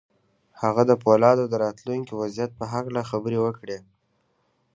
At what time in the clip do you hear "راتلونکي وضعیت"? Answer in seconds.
1.65-2.51